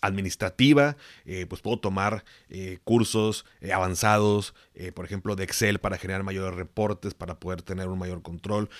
administrativa, 0.00 0.96
eh, 1.24 1.46
pues 1.48 1.62
puedo 1.62 1.78
tomar 1.78 2.24
eh, 2.48 2.78
cursos 2.84 3.44
eh, 3.60 3.72
avanzados, 3.72 4.54
por 4.94 5.04
ejemplo, 5.04 5.34
de 5.34 5.42
Excel 5.42 5.80
para 5.80 5.98
generar 5.98 6.22
mayores 6.22 6.54
reportes, 6.54 7.12
para 7.12 7.40
poder 7.40 7.62
tener 7.62 7.88
un 7.88 7.98
mayor 7.98 8.22
control. 8.22 8.70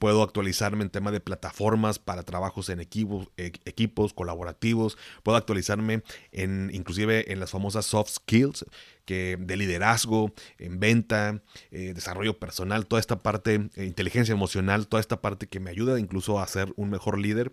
puedo 0.00 0.24
actualizarme 0.24 0.82
en 0.82 0.90
tema 0.90 1.12
de 1.12 1.20
plataformas 1.20 2.00
para 2.00 2.24
trabajos 2.24 2.70
en 2.70 2.80
equipos, 2.80 3.28
equipos 3.36 4.12
colaborativos. 4.12 4.98
Puedo 5.22 5.38
actualizarme 5.38 6.02
en, 6.32 6.72
inclusive 6.74 7.32
en 7.32 7.38
las 7.38 7.52
famosas 7.52 7.86
soft 7.86 8.10
skills 8.10 8.66
que 9.04 9.36
de 9.38 9.56
liderazgo, 9.56 10.32
en 10.58 10.80
venta, 10.80 11.40
desarrollo 11.70 12.40
personal, 12.40 12.86
toda 12.86 12.98
esta 12.98 13.22
parte, 13.22 13.70
inteligencia 13.76 14.32
emocional, 14.32 14.88
toda 14.88 15.00
esta 15.00 15.20
parte 15.20 15.46
que 15.46 15.60
me 15.60 15.70
ayuda 15.70 16.00
incluso 16.00 16.40
a 16.40 16.48
ser 16.48 16.72
un 16.74 16.90
mejor 16.90 17.20
líder. 17.20 17.52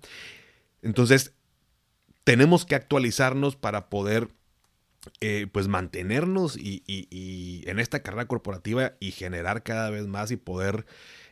Entonces, 0.81 1.35
tenemos 2.23 2.65
que 2.65 2.75
actualizarnos 2.75 3.55
para 3.55 3.89
poder 3.89 4.29
eh, 5.19 5.47
pues 5.51 5.67
mantenernos 5.67 6.55
y, 6.57 6.83
en 7.65 7.79
esta 7.79 8.03
carrera 8.03 8.27
corporativa 8.27 8.93
y 8.99 9.11
generar 9.11 9.63
cada 9.63 9.89
vez 9.89 10.05
más 10.05 10.29
y 10.29 10.37
poder 10.37 10.85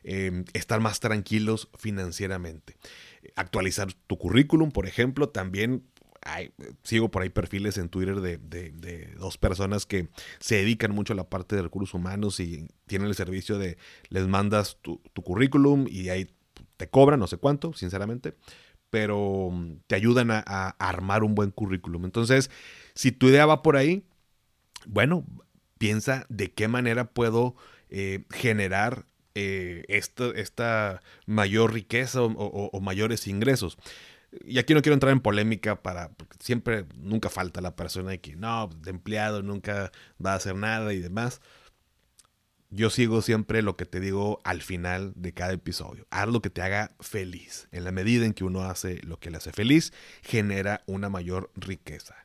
em, 0.04 0.46
estar 0.54 0.80
más 0.80 1.00
tranquilos 1.00 1.70
financieramente. 1.78 2.78
Actualizar 3.36 3.94
tu 4.08 4.18
currículum, 4.18 4.72
por 4.72 4.88
ejemplo, 4.88 5.30
también 5.30 5.84
sigo 6.84 7.10
por 7.10 7.22
ahí 7.22 7.30
perfiles 7.30 7.78
en 7.78 7.90
Twitter 7.90 8.20
de, 8.22 9.14
dos 9.18 9.38
personas 9.38 9.86
que 9.86 10.10
se 10.40 10.56
dedican 10.56 10.92
mucho 10.92 11.14
a 11.14 11.16
la 11.16 11.30
parte 11.30 11.56
de 11.56 11.62
recursos 11.62 11.94
humanos 11.94 12.40
y 12.40 12.68
tienen 12.88 13.08
el 13.08 13.16
servicio 13.16 13.58
de 13.58 13.78
les 14.10 14.28
mandas 14.28 14.78
tu, 14.82 15.02
tu 15.14 15.22
currículum 15.22 15.86
y 15.88 16.10
ahí 16.10 16.30
te 16.78 16.90
cobran 16.90 17.20
no 17.20 17.28
sé 17.28 17.38
cuánto, 17.38 17.74
sinceramente 17.74 18.36
pero 18.90 19.50
mm, 19.52 19.82
te 19.88 19.96
ayudan 19.96 20.32
a, 20.32 20.42
armar 20.80 21.24
un 21.24 21.36
buen 21.36 21.52
currículum. 21.52 22.06
Entonces, 22.06 22.50
si 22.94 23.12
tu 23.12 23.28
idea 23.28 23.46
va 23.46 23.62
por 23.62 23.78
ahí, 23.78 24.04
bueno, 24.86 25.26
piensa 25.78 26.26
de 26.30 26.52
qué 26.52 26.68
manera 26.68 27.06
puedo 27.12 27.56
eh, 27.90 28.26
generar 28.32 29.06
eh, 29.36 29.86
esta, 29.88 31.02
mayor 31.26 31.74
riqueza 31.74 32.22
o, 32.22 32.82
mayores 32.82 33.28
ingresos. 33.28 33.78
Y 34.46 34.60
aquí 34.60 34.74
no 34.74 34.82
quiero 34.82 34.94
entrar 34.94 35.12
en 35.12 35.22
polémica 35.22 35.82
para, 35.82 36.10
porque 36.10 36.38
siempre, 36.40 36.86
nunca 36.98 37.30
falta 37.30 37.62
la 37.62 37.76
persona 37.76 38.12
de 38.12 38.20
que 38.22 38.36
no, 38.36 38.68
de 38.68 38.92
empleado 38.92 39.42
nunca 39.42 39.92
va 40.24 40.34
a 40.34 40.36
hacer 40.36 40.56
nada 40.56 40.94
y 40.94 41.00
demás 41.00 41.42
yo 42.70 42.90
sigo 42.90 43.22
siempre 43.22 43.62
lo 43.62 43.76
que 43.76 43.86
te 43.86 44.00
digo 44.00 44.40
al 44.44 44.62
final 44.62 45.14
de 45.16 45.34
cada 45.34 45.54
episodio. 45.54 46.06
Haz 46.12 46.28
lo 46.28 46.42
que 46.42 46.50
te 46.50 46.62
haga 46.62 46.92
feliz. 47.00 47.68
En 47.72 47.84
la 47.84 47.92
medida 47.92 48.26
en 48.26 48.34
que 48.34 48.44
uno 48.44 48.64
hace 48.64 49.00
lo 49.04 49.20
que 49.20 49.32
le 49.32 49.38
hace 49.38 49.52
feliz, 49.52 49.92
genera 50.22 50.84
una 50.86 51.10
mayor 51.10 51.52
riqueza. 51.56 52.16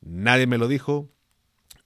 Nadie 0.00 0.46
me 0.46 0.58
lo 0.58 0.68
dijo, 0.68 1.10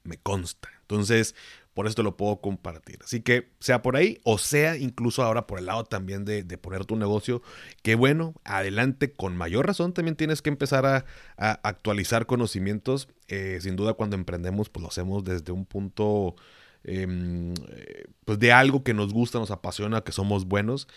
me 0.02 0.18
consta. 0.18 0.68
Entonces, 0.82 1.36
por 1.72 1.86
esto 1.86 2.02
lo 2.02 2.16
puedo 2.16 2.40
compartir. 2.40 2.98
Así 3.04 3.20
que 3.20 3.52
sea 3.60 3.80
por 3.80 3.96
ahí 3.96 4.20
o 4.24 4.38
sea 4.38 4.76
incluso 4.76 5.22
ahora 5.22 5.46
por 5.46 5.60
el 5.60 5.66
lado 5.66 5.84
también 5.84 6.24
de, 6.24 6.42
poner 6.58 6.84
tu 6.84 6.96
negocio, 6.96 7.42
que 7.82 7.94
bueno, 7.94 8.34
adelante, 8.44 9.12
con 9.12 9.36
mayor 9.36 9.66
razón 9.66 9.92
también 9.92 10.16
tienes 10.16 10.42
que 10.42 10.50
empezar 10.50 10.84
a, 10.84 11.04
actualizar 11.36 12.26
conocimientos. 12.26 13.08
Eh, 13.28 13.58
sin 13.60 13.76
duda 13.76 13.94
cuando 13.94 14.16
emprendemos, 14.16 14.68
pues 14.68 14.82
lo 14.82 14.88
hacemos 14.88 15.22
desde 15.22 15.52
un 15.52 15.64
punto 15.64 16.34
Em, 16.84 17.54
pues 18.24 18.38
de 18.38 18.52
algo 18.52 18.82
que 18.82 18.94
nos 18.94 19.12
gusta, 19.12 19.38
nos 19.38 19.50
apasiona, 19.50 20.02
que 20.02 20.12
somos 20.12 20.46
buenos, 20.46 20.88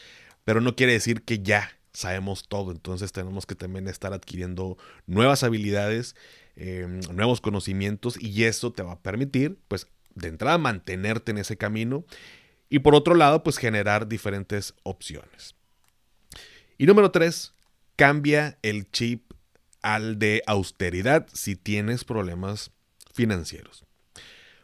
pero 0.46 0.62
no 0.62 0.76
quiere 0.76 0.94
decir 0.94 1.24
que 1.24 1.40
ya 1.40 1.72
sabemos 1.94 2.48
todo, 2.48 2.72
entonces 2.72 3.12
tenemos 3.12 3.46
que 3.46 3.56
también 3.56 3.88
estar 3.88 4.14
adquiriendo 4.14 4.78
nuevas 5.06 5.44
habilidades, 5.44 6.16
em, 6.56 7.02
nuevos 7.12 7.42
conocimientos 7.42 8.22
y 8.22 8.46
eso 8.46 8.72
te 8.72 8.84
va 8.84 8.94
a 8.94 9.00
permitir, 9.00 9.58
pues 9.68 9.88
de 10.16 10.28
entrada, 10.30 10.58
mantenerte 10.58 11.32
en 11.32 11.38
ese 11.38 11.58
camino 11.58 12.06
y 12.70 12.80
por 12.80 12.96
otro 12.96 13.14
lado, 13.14 13.44
pues 13.44 13.58
generar 13.58 14.08
diferentes 14.08 14.74
opciones. 14.84 15.56
Y 16.78 16.88
número 16.88 17.12
tres, 17.12 17.54
cambia 17.96 18.58
el 18.64 18.90
chip 18.90 19.34
al 19.84 20.18
de 20.18 20.42
austeridad 20.48 21.28
si 21.32 21.56
tienes 21.56 22.04
problemas 22.04 22.72
financieros. 23.14 23.86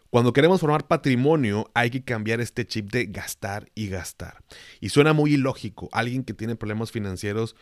Cuando 0.09 0.33
queremos 0.33 0.59
formar 0.59 0.87
patrimonio 0.87 1.69
hay 1.73 1.91
que 1.91 2.03
cambiar 2.03 2.41
este 2.41 2.65
chip 2.65 2.91
de 2.91 3.05
gastar 3.05 3.69
y 3.75 3.89
gastar. 3.89 4.43
Y 4.79 4.89
suena 4.89 5.13
muy 5.13 5.33
ilógico. 5.33 5.89
Alguien 5.91 6.23
que 6.23 6.33
tiene 6.33 6.55
problemas 6.55 6.91
financieros, 6.91 7.55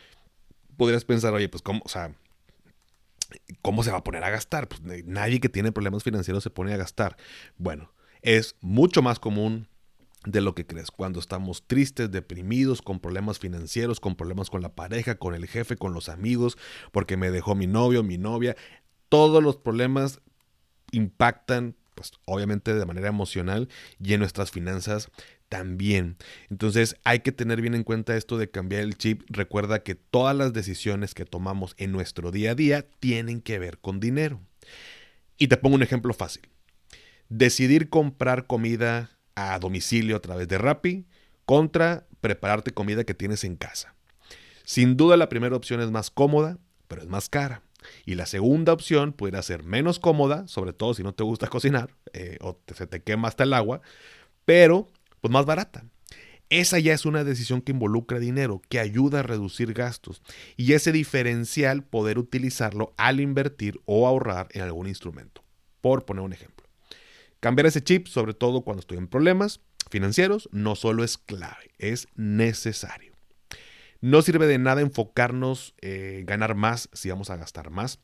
podrías 0.78 1.04
pensar, 1.04 1.34
oye, 1.34 1.50
pues 1.50 1.62
cómo, 1.62 1.82
o 1.84 1.90
sea, 1.90 2.16
¿cómo 3.62 3.84
se 3.84 3.92
va 3.92 3.98
a 3.98 4.04
poner 4.04 4.24
a 4.24 4.30
gastar? 4.30 4.68
Pues 4.68 4.82
nadie 5.06 5.40
que 5.40 5.50
tiene 5.50 5.72
problemas 5.72 6.04
financieros 6.04 6.44
se 6.44 6.50
pone 6.50 6.74
a 6.74 6.78
gastar. 6.78 7.18
Bueno, 7.58 7.92
es 8.22 8.56
mucho 8.62 9.02
más 9.02 9.20
común 9.20 9.68
de 10.26 10.42
lo 10.42 10.56
que 10.56 10.66
crees. 10.66 10.92
Cuando 10.92 11.20
estamos 11.20 11.68
tristes, 11.68 12.12
deprimidos, 12.12 12.82
con 12.82 13.00
problemas 13.00 13.40
financieros, 13.40 14.00
con 14.00 14.16
problemas 14.16 14.50
con 14.50 14.62
la 14.62 14.74
pareja, 14.74 15.16
con 15.16 15.36
el 15.36 15.48
jefe, 15.48 15.76
con 15.76 15.94
los 15.94 16.10
amigos, 16.10 16.58
porque 16.92 17.18
me 17.18 17.32
dejó 17.32 17.56
mi 17.56 17.68
novio, 17.68 18.04
mi 18.04 18.18
novia, 18.18 18.56
todos 19.10 19.44
los 19.44 19.58
problemas 19.58 20.22
impactan 20.92 21.76
pues 21.98 22.12
obviamente 22.26 22.74
de 22.76 22.86
manera 22.86 23.10
emocional 23.10 23.68
y 24.02 24.14
en 24.14 24.20
nuestras 24.20 24.52
finanzas 24.52 25.10
también. 25.50 26.16
Entonces 26.50 26.96
hay 27.04 27.20
que 27.20 27.32
tener 27.32 27.60
bien 27.60 27.74
en 27.74 27.84
cuenta 27.84 28.16
esto 28.16 28.38
de 28.38 28.52
cambiar 28.52 28.84
el 28.84 28.98
chip. 28.98 29.24
Recuerda 29.28 29.84
que 29.84 29.96
todas 29.96 30.36
las 30.36 30.54
decisiones 30.54 31.16
que 31.16 31.26
tomamos 31.26 31.74
en 31.78 31.92
nuestro 31.92 32.32
día 32.32 32.52
a 32.52 32.56
día 32.56 32.86
tienen 33.00 33.42
que 33.42 33.58
ver 33.58 33.80
con 33.80 34.00
dinero. 34.00 34.40
Y 35.38 35.48
te 35.48 35.58
pongo 35.58 35.76
un 35.76 35.84
ejemplo 35.84 36.14
fácil. 36.14 36.48
Decidir 37.30 37.90
comprar 37.90 38.46
comida 38.46 39.18
a 39.36 39.58
domicilio 39.58 40.16
a 40.16 40.22
través 40.22 40.48
de 40.48 40.58
Rappi 40.60 41.08
contra 41.46 42.08
prepararte 42.22 42.72
comida 42.72 43.04
que 43.04 43.14
tienes 43.16 43.44
en 43.44 43.56
casa. 43.56 43.96
Sin 44.64 44.98
duda 44.98 45.18
la 45.18 45.30
primera 45.30 45.56
opción 45.56 45.82
es 45.82 45.90
más 45.90 46.12
cómoda, 46.12 46.60
pero 46.88 47.02
es 47.02 47.08
más 47.08 47.30
cara. 47.30 47.64
Y 48.06 48.16
la 48.16 48.26
segunda 48.26 48.74
opción 48.74 49.14
puede 49.14 49.42
ser 49.44 49.64
menos 49.64 50.00
cómoda, 50.00 50.48
sobre 50.48 50.74
todo 50.74 50.94
si 50.94 51.04
no 51.04 51.14
te 51.14 51.24
gusta 51.24 51.48
cocinar 51.50 51.90
eh, 52.14 52.38
o 52.42 52.60
se 52.74 52.88
te 52.88 53.02
quema 53.02 53.28
hasta 53.28 53.44
el 53.44 53.54
agua, 53.54 53.82
pero 54.46 54.88
pues 55.22 55.32
más 55.32 55.46
barata. 55.46 55.84
Esa 56.50 56.80
ya 56.80 56.94
es 56.94 57.06
una 57.06 57.26
decisión 57.26 57.62
que 57.62 57.74
involucra 57.74 58.20
dinero, 58.20 58.62
que 58.70 58.80
ayuda 58.80 59.20
a 59.20 59.24
reducir 59.24 59.74
gastos 59.74 60.22
y 60.56 60.74
ese 60.74 60.94
diferencial 60.94 61.84
poder 61.84 62.18
utilizarlo 62.18 62.94
al 62.96 63.20
invertir 63.20 63.82
o 63.86 64.08
ahorrar 64.08 64.48
en 64.52 64.62
algún 64.62 64.88
instrumento. 64.88 65.44
Por 65.82 66.06
poner 66.06 66.24
un 66.24 66.32
ejemplo. 66.32 66.66
Cambiar 67.42 67.66
ese 67.66 67.84
chip, 67.84 68.08
sobre 68.08 68.34
todo 68.34 68.62
cuando 68.62 68.80
estoy 68.80 68.98
en 68.98 69.08
problemas 69.08 69.60
financieros, 69.90 70.48
no 70.52 70.76
solo 70.76 71.04
es 71.04 71.18
clave, 71.18 71.72
es 71.80 72.08
necesario. 72.16 73.17
No 74.02 74.22
sirve 74.22 74.48
de 74.48 74.60
nada 74.60 74.82
enfocarnos 74.82 75.74
en 75.82 76.26
ganar 76.26 76.56
más 76.56 76.90
si 76.94 77.10
vamos 77.10 77.30
a 77.30 77.38
gastar 77.38 77.70
más. 77.70 78.00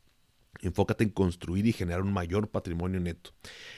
Enfócate 0.61 1.03
en 1.03 1.09
construir 1.09 1.65
y 1.65 1.73
generar 1.73 2.01
un 2.01 2.13
mayor 2.13 2.49
patrimonio 2.49 2.99
neto. 2.99 3.31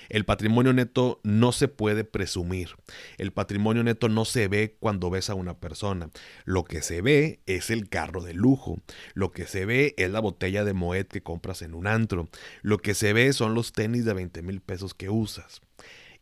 El 0.08 0.24
patrimonio 0.24 0.72
neto 0.72 1.20
no 1.24 1.52
se 1.52 1.68
puede 1.68 2.04
presumir. 2.04 2.70
El 3.18 3.32
patrimonio 3.32 3.84
neto 3.84 4.08
no 4.08 4.24
se 4.24 4.48
ve 4.48 4.76
cuando 4.80 5.10
ves 5.10 5.30
a 5.30 5.36
una 5.36 5.58
persona. 5.60 6.10
Lo 6.44 6.64
que 6.64 6.82
se 6.82 7.02
ve 7.02 7.42
es 7.48 7.70
el 7.70 7.90
carro 7.90 8.22
de 8.22 8.34
lujo. 8.34 8.82
Lo 9.14 9.32
que 9.32 9.48
se 9.48 9.66
ve 9.66 9.96
es 9.98 10.12
la 10.12 10.20
botella 10.20 10.64
de 10.64 10.74
Moet 10.74 11.08
que 11.08 11.24
compras 11.24 11.62
en 11.64 11.74
un 11.74 11.88
antro. 11.88 12.30
Lo 12.62 12.78
que 12.78 12.94
se 12.94 13.14
ve 13.14 13.34
son 13.34 13.56
los 13.56 13.72
tenis 13.72 14.06
de 14.06 14.14
20 14.14 14.42
mil 14.44 14.62
pesos 14.62 14.94
que 14.94 15.10
usas. 15.10 15.62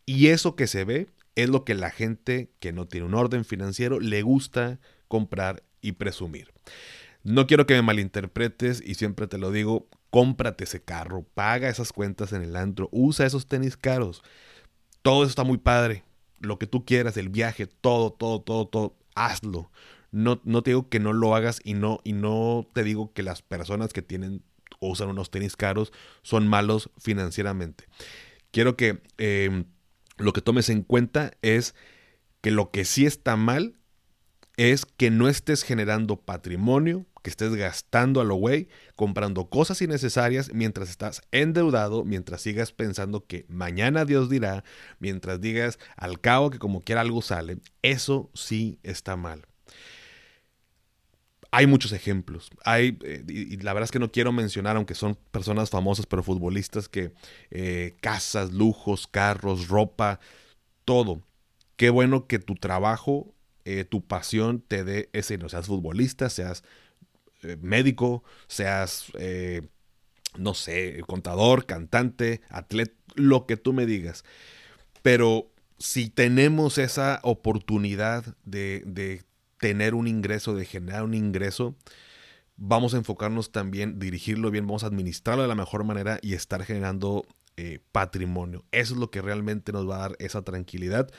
Y 0.05 0.27
eso 0.27 0.55
que 0.55 0.67
se 0.67 0.85
ve 0.85 1.07
es 1.35 1.49
lo 1.49 1.65
que 1.65 1.73
la 1.73 1.89
gente 1.89 2.51
que 2.59 2.71
no 2.71 2.87
tiene 2.87 3.07
un 3.07 3.15
orden 3.15 3.43
financiero 3.43 3.99
le 3.99 4.21
gusta 4.21 4.79
comprar 5.07 5.63
y 5.83 5.91
presumir. 5.91 6.51
No 7.23 7.45
quiero 7.45 7.67
que 7.67 7.75
me 7.75 7.83
malinterpretes 7.83 8.81
y 8.83 8.95
siempre 8.95 9.27
te 9.27 9.37
lo 9.37 9.51
digo, 9.51 9.87
cómprate 10.09 10.63
ese 10.63 10.81
carro, 10.81 11.25
paga 11.35 11.69
esas 11.69 11.93
cuentas 11.93 12.33
en 12.33 12.41
el 12.41 12.55
antro, 12.55 12.89
usa 12.91 13.25
esos 13.25 13.47
tenis 13.47 13.77
caros. 13.77 14.23
Todo 15.03 15.23
eso 15.23 15.29
está 15.29 15.43
muy 15.43 15.57
padre. 15.57 16.03
Lo 16.39 16.59
que 16.59 16.67
tú 16.67 16.85
quieras, 16.85 17.15
el 17.17 17.29
viaje, 17.29 17.67
todo, 17.67 18.11
todo, 18.11 18.41
todo, 18.41 18.67
todo, 18.67 18.97
hazlo. 19.15 19.71
No, 20.11 20.41
no 20.43 20.61
te 20.61 20.71
digo 20.71 20.89
que 20.89 20.99
no 20.99 21.13
lo 21.13 21.35
hagas 21.35 21.61
y 21.63 21.75
no, 21.75 21.99
y 22.03 22.13
no 22.13 22.67
te 22.73 22.83
digo 22.83 23.13
que 23.13 23.23
las 23.23 23.41
personas 23.41 23.93
que 23.93 24.01
tienen 24.01 24.43
o 24.79 24.89
usan 24.89 25.09
unos 25.09 25.31
tenis 25.31 25.55
caros 25.55 25.93
son 26.21 26.47
malos 26.47 26.89
financieramente. 26.97 27.85
Quiero 28.51 28.75
que 28.75 29.01
em, 29.17 29.65
lo 30.17 30.33
que 30.33 30.41
tomes 30.41 30.69
en 30.69 30.83
cuenta 30.83 31.31
es 31.41 31.73
que 32.41 32.51
lo 32.51 32.69
que 32.69 32.85
sí 32.85 33.05
está 33.05 33.35
mal 33.35 33.75
es 34.57 34.85
que 34.85 35.09
no 35.09 35.27
estés 35.27 35.63
generando 35.63 36.17
patrimonio 36.17 37.05
que 37.23 37.29
estés 37.29 37.55
gastando 37.55 38.19
a 38.19 38.25
lo 38.25 38.35
güey, 38.35 38.67
comprando 38.95 39.49
cosas 39.49 39.81
innecesarias 39.81 40.53
mientras 40.53 40.89
estás 40.89 41.21
endeudado, 41.31 42.03
mientras 42.03 42.41
sigas 42.41 42.73
pensando 42.73 43.25
que 43.25 43.45
mañana 43.47 44.03
Dios 44.03 44.29
dirá, 44.29 44.65
mientras 44.99 45.39
digas 45.39 45.79
al 45.95 46.19
cabo 46.19 46.49
que 46.49 46.59
como 46.59 46.81
quiera 46.81 47.01
algo 47.01 47.21
sale. 47.21 47.59
Eso 47.81 48.29
sí 48.33 48.77
está 48.83 49.15
mal. 49.15 49.47
Hay 51.51 51.65
muchos 51.65 51.93
ejemplos. 51.93 52.49
Hay, 52.65 52.97
eh, 53.03 53.23
y, 53.27 53.57
la 53.57 53.73
verdad 53.73 53.85
es 53.85 53.91
que 53.91 53.99
no 53.99 54.11
quiero 54.11 54.33
mencionar, 54.33 54.75
aunque 54.75 54.95
son 54.95 55.17
personas 55.31 55.69
famosas, 55.69 56.05
pero 56.05 56.23
futbolistas 56.23 56.89
que 56.89 57.13
eh, 57.51 57.95
casas, 58.01 58.51
lujos, 58.51 59.07
carros, 59.07 59.69
ropa, 59.69 60.19
todo. 60.83 61.21
Qué 61.77 61.89
bueno 61.89 62.27
que 62.27 62.39
tu 62.39 62.55
trabajo, 62.55 63.32
eh, 63.65 63.85
tu 63.85 64.05
pasión 64.05 64.61
te 64.61 64.83
dé 64.83 65.09
ese, 65.13 65.37
no 65.37 65.49
seas 65.49 65.67
futbolista, 65.67 66.29
seas 66.29 66.63
médico, 67.59 68.23
seas, 68.47 69.11
no 70.37 70.53
sé, 70.53 71.03
contador, 71.05 71.65
cantante, 71.65 72.39
atleta, 72.47 72.93
lo 73.15 73.45
que 73.45 73.57
tú 73.57 73.73
me 73.73 73.85
digas. 73.85 74.23
Pero 75.01 75.51
si 75.77 76.09
tenemos 76.09 76.77
esa 76.77 77.19
oportunidad 77.21 78.37
de, 78.45 78.81
de 78.85 79.23
tener 79.59 79.93
un 79.93 80.07
ingreso, 80.07 80.55
de 80.55 80.65
generar 80.65 81.03
un 81.03 81.13
ingreso, 81.13 81.75
vamos 82.57 82.93
a 82.93 82.97
enfocarnos 82.97 83.51
también, 83.51 83.99
dirigirlo 83.99 84.51
bien, 84.51 84.67
vamos 84.67 84.83
a 84.83 84.87
administrarlo 84.87 85.41
de 85.41 85.47
la 85.47 85.55
mejor 85.55 85.83
manera 85.83 86.19
y 86.21 86.33
estar 86.33 86.63
generando 86.63 87.25
eh, 87.57 87.79
patrimonio. 87.91 88.65
Eso 88.71 88.93
es 88.93 88.99
lo 88.99 89.11
que 89.11 89.21
realmente 89.21 89.71
nos 89.71 89.89
va 89.89 89.97
a 89.97 89.99
dar 89.99 90.15
esa 90.19 90.41
tranquilidad. 90.41 91.09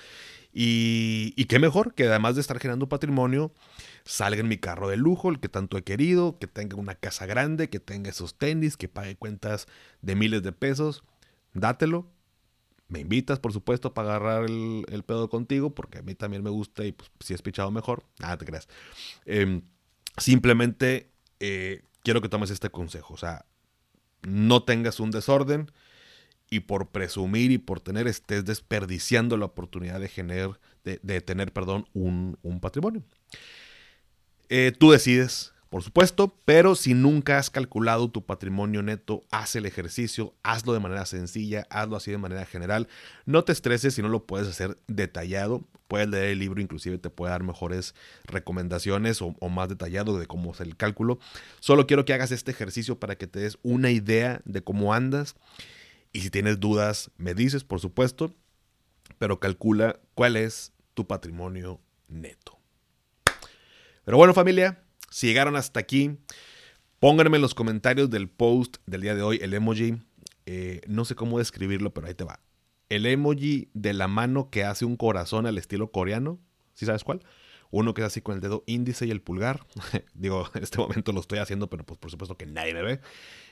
Y, 0.57 1.45
qué 1.47 1.59
mejor 1.59 1.95
que 1.95 2.07
además 2.07 2.37
de 2.37 2.41
estar 2.41 2.61
generando 2.61 2.89
patrimonio, 2.89 3.53
salga 4.05 4.41
en 4.41 4.47
mi 4.47 4.57
carro 4.57 4.89
de 4.89 4.97
lujo, 4.97 5.29
el 5.29 5.41
que 5.41 5.49
tanto 5.49 5.77
he 5.77 5.83
querido, 5.83 6.39
que 6.39 6.47
tenga 6.47 6.77
una 6.77 6.95
casa 6.95 7.27
grande, 7.27 7.69
que 7.69 7.81
tenga 7.81 8.11
esos 8.11 8.39
tenis, 8.39 8.77
que 8.77 8.87
pague 8.87 9.17
cuentas 9.17 9.67
de 10.01 10.15
miles 10.15 10.45
de 10.45 10.53
pesos. 10.53 11.03
Dátelo, 11.55 12.09
me 12.87 13.01
invitas, 13.01 13.41
por 13.41 13.53
supuesto, 13.53 13.95
para 13.95 14.11
agarrar 14.11 14.45
el, 14.45 15.03
pedo 15.05 15.29
contigo, 15.29 15.75
porque 15.75 15.99
a 15.99 16.03
mí 16.03 16.15
también 16.15 16.45
me 16.45 16.51
gusta 16.51 16.85
y 16.85 16.93
pues, 16.93 17.11
si 17.19 17.35
has 17.35 17.43
pichado 17.43 17.73
mejor, 17.73 18.05
nada 18.21 18.39
te 18.39 18.45
creas. 18.45 18.69
Em, 19.27 19.63
simplemente 20.19 21.11
eh, 21.41 21.83
quiero 22.05 22.21
que 22.21 22.29
tomes 22.29 22.51
este 22.51 22.71
consejo, 22.71 23.15
o 23.15 23.17
sea, 23.17 23.45
no 24.23 24.63
tengas 24.63 25.01
un 25.01 25.11
desorden 25.11 25.73
y 26.55 26.61
por 26.61 26.89
presumir 26.89 27.51
y 27.51 27.59
por 27.59 27.81
tener 27.81 28.07
estés 28.07 28.45
desperdiciando 28.45 29.37
la 29.37 29.47
oportunidad 29.47 30.01
de, 30.01 30.99
de, 31.03 31.21
tener, 31.21 31.53
perdón, 31.53 31.87
un, 31.93 32.39
un 32.43 32.61
patrimonio. 32.61 33.03
Eh, 34.49 34.73
tú 34.79 34.91
decides 34.91 35.55
por 35.75 35.83
supuesto, 35.83 36.39
pero 36.45 36.77
si 36.77 36.95
nunca 36.95 37.37
has 37.37 37.51
calculado 37.51 38.09
tu 38.09 38.25
patrimonio 38.25 38.81
neto, 38.81 39.25
haz 39.33 39.57
el 39.57 39.67
ejercicio, 39.67 40.33
hazlo 40.45 40.73
de 40.73 40.79
manera 40.79 41.05
sencilla, 41.05 41.67
hazlo 41.69 41.97
así 41.97 42.13
de 42.13 42.19
manera 42.19 42.47
general. 42.47 42.87
No 43.27 43.43
te 43.43 43.51
estreses 43.51 43.93
si 43.93 44.01
no 44.01 44.09
lo 44.09 44.25
puedes 44.25 44.47
hacer 44.47 44.79
detallado. 44.87 45.65
Puedes 45.89 46.09
leer 46.09 46.27
el 46.27 46.39
libro, 46.39 46.61
inclusive 46.61 46.99
te 46.99 47.11
puede 47.11 47.33
dar 47.33 47.43
mejores 47.43 47.97
recomendaciones 48.23 49.21
o, 49.21 49.35
más 49.49 49.69
detallado 49.69 50.17
de 50.17 50.29
cómo 50.29 50.53
hacer 50.53 50.69
el 50.69 50.77
cálculo. 50.77 51.19
Solo 51.59 51.89
quiero 51.89 52.05
que 52.05 52.15
hagas 52.15 52.31
este 52.31 52.53
ejercicio 52.53 53.01
para 53.01 53.17
que 53.17 53.27
te 53.27 53.41
des 53.41 53.59
una 53.65 53.91
idea 53.91 54.43
de 54.45 54.63
cómo 54.63 54.95
andas. 54.95 55.35
Y 56.15 56.21
si 56.21 56.31
tienes 56.31 56.61
dudas, 56.61 57.11
me 57.17 57.35
dices, 57.35 57.65
por 57.65 57.81
supuesto, 57.81 58.33
pero 59.19 59.41
calcula 59.41 60.01
cuál 60.15 60.37
es 60.37 60.73
tu 60.95 61.09
patrimonio 61.09 61.81
neto. 62.07 62.57
Pero 64.05 64.17
bueno 64.17 64.33
familia, 64.33 64.85
si 65.11 65.27
llegaron 65.27 65.57
hasta 65.57 65.81
aquí, 65.81 66.17
pónganme 67.01 67.37
en 67.37 67.43
los 67.43 67.57
comentarios 67.57 68.11
del 68.11 68.29
post 68.29 68.77
del 68.87 69.01
día 69.01 69.17
de 69.17 69.23
hoy 69.23 69.41
el 69.43 69.55
emoji. 69.55 69.97
Eh, 70.47 70.83
no 70.87 71.05
sé 71.05 71.17
cómo 71.17 71.39
describirlo, 71.39 71.93
pero 71.93 72.07
ahí 72.07 72.15
te 72.15 72.23
va. 72.23 72.39
El 72.91 73.07
emoji 73.07 73.71
de 73.75 73.93
la 73.93 74.07
mano 74.07 74.51
que 74.51 74.63
hace 74.63 74.85
un 74.85 74.97
corazón 74.97 75.47
al 75.47 75.59
estilo 75.59 75.91
coreano. 75.91 76.39
¿Sí 76.75 76.87
sabes 76.87 77.03
cuál? 77.03 77.25
Uno 77.77 77.93
que 77.93 78.03
es 78.03 78.07
así 78.07 78.21
con 78.21 78.37
el 78.37 78.41
dedo 78.41 78.63
índice 78.67 79.05
y 79.05 79.11
el 79.11 79.21
pulgar. 79.21 79.67
Digo, 80.15 80.49
en 80.55 80.63
este 80.63 80.79
momento 80.79 81.11
lo 81.11 81.19
estoy 81.19 81.41
haciendo, 81.41 81.69
pero 81.69 81.85
pues 81.85 81.99
por 81.99 82.09
supuesto 82.09 82.37
que 82.37 82.47
nadie 82.47 82.73
me 82.73 82.83
ve. 82.83 83.01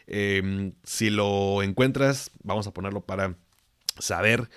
Em, 0.07 0.75
si 0.85 1.11
lo 1.11 1.61
encuentras, 1.61 2.31
vamos 2.44 2.68
a 2.68 2.73
ponerlo 2.73 3.01
para 3.01 3.37
saber 3.99 4.49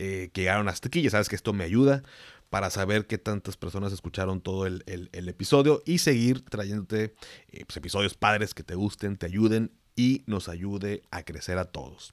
eh, 0.00 0.30
que 0.32 0.40
llegaron 0.40 0.68
hasta 0.68 0.88
aquí. 0.88 1.02
Ya 1.02 1.10
sabes 1.10 1.28
que 1.28 1.36
esto 1.36 1.52
me 1.52 1.62
ayuda 1.62 2.02
para 2.50 2.68
saber 2.70 3.06
qué 3.06 3.16
tantas 3.16 3.56
personas 3.56 3.92
escucharon 3.92 4.40
todo 4.40 4.66
el, 4.66 4.82
episodio 5.12 5.84
y 5.86 5.98
seguir 5.98 6.44
trayéndote 6.44 7.14
eh, 7.52 7.64
pues, 7.64 7.76
episodios 7.76 8.14
padres 8.14 8.54
que 8.54 8.64
te 8.64 8.74
gusten, 8.74 9.16
te 9.16 9.26
ayuden 9.26 9.70
y 9.94 10.24
nos 10.26 10.48
ayude 10.48 11.04
a 11.12 11.22
crecer 11.22 11.58
a 11.58 11.66
todos. 11.66 12.12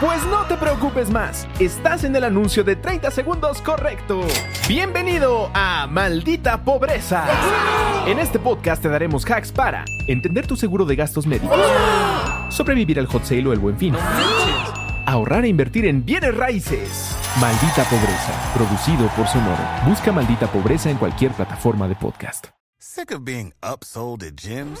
Pues 0.00 0.24
no 0.26 0.44
te 0.46 0.56
preocupes 0.56 1.08
más, 1.10 1.46
estás 1.60 2.04
en 2.04 2.16
el 2.16 2.24
anuncio 2.24 2.64
de 2.64 2.74
30 2.74 3.10
segundos 3.10 3.60
correcto. 3.62 4.22
Bienvenido 4.68 5.50
a 5.54 5.86
Maldita 5.86 6.64
Pobreza. 6.64 7.24
En 8.06 8.18
este 8.18 8.38
podcast 8.38 8.82
te 8.82 8.88
daremos 8.88 9.24
hacks 9.24 9.52
para 9.52 9.84
entender 10.08 10.46
tu 10.46 10.56
seguro 10.56 10.84
de 10.84 10.96
gastos 10.96 11.26
médicos, 11.26 11.58
sobrevivir 12.50 12.98
al 12.98 13.06
hot 13.06 13.24
sale 13.24 13.46
o 13.48 13.52
el 13.52 13.60
buen 13.60 13.78
fin, 13.78 13.94
ahorrar 15.06 15.44
e 15.44 15.48
invertir 15.48 15.86
en 15.86 16.04
bienes 16.04 16.36
raíces. 16.36 17.16
Maldita 17.40 17.84
Pobreza, 17.84 18.52
producido 18.54 19.08
por 19.16 19.26
Sonoro. 19.28 19.62
Busca 19.86 20.12
Maldita 20.12 20.48
Pobreza 20.48 20.90
en 20.90 20.96
cualquier 20.96 21.32
plataforma 21.32 21.86
de 21.88 21.94
podcast. 21.94 22.48
Sick 22.78 23.12
of 23.12 23.24
being 23.24 23.54
upsold 23.62 24.22
at 24.22 24.34
gyms? 24.34 24.80